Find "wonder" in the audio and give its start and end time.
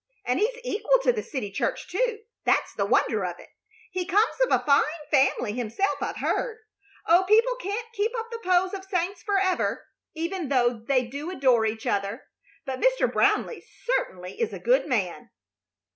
2.87-3.23